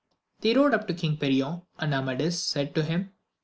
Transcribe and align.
They 0.39 0.55
rode 0.55 0.73
up 0.73 0.87
to 0.87 0.95
King 0.95 1.17
Perion, 1.17 1.61
and 1.77 1.93
Amadis 1.93 2.41
said 2.41 2.73
to 2.73 2.81
him. 2.81 3.11